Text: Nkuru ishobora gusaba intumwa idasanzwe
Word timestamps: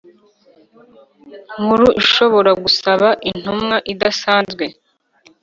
Nkuru 1.61 1.87
ishobora 2.01 2.51
gusaba 2.63 3.07
intumwa 3.29 3.75
idasanzwe 3.93 4.63